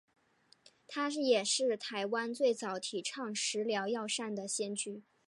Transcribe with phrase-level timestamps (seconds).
[0.87, 5.03] 他也是台湾最早提倡食疗药膳的先驱。